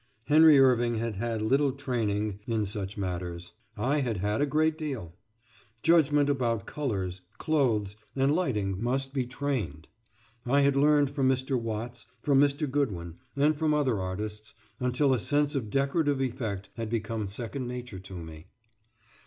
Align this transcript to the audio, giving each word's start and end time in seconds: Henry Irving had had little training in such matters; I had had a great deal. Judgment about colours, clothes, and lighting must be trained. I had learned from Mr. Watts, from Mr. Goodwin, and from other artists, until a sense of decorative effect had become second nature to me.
Henry 0.25 0.57
Irving 0.59 0.95
had 0.97 1.17
had 1.17 1.43
little 1.43 1.71
training 1.73 2.39
in 2.47 2.65
such 2.65 2.97
matters; 2.97 3.53
I 3.77 3.99
had 3.99 4.17
had 4.17 4.41
a 4.41 4.47
great 4.47 4.75
deal. 4.75 5.13
Judgment 5.83 6.27
about 6.27 6.65
colours, 6.65 7.21
clothes, 7.37 7.95
and 8.15 8.33
lighting 8.33 8.83
must 8.83 9.13
be 9.13 9.27
trained. 9.27 9.87
I 10.43 10.61
had 10.61 10.75
learned 10.75 11.11
from 11.11 11.29
Mr. 11.29 11.55
Watts, 11.55 12.07
from 12.23 12.39
Mr. 12.39 12.65
Goodwin, 12.67 13.17
and 13.35 13.55
from 13.55 13.75
other 13.75 13.99
artists, 13.99 14.55
until 14.79 15.13
a 15.13 15.19
sense 15.19 15.53
of 15.53 15.69
decorative 15.69 16.19
effect 16.19 16.69
had 16.77 16.89
become 16.89 17.27
second 17.27 17.67
nature 17.67 17.99
to 17.99 18.13
me. 18.15 18.47